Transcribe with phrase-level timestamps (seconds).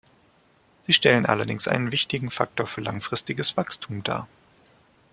[0.87, 4.27] Sie stellen allerdings einen wichtigen Faktor für langfristiges Wachstum dar.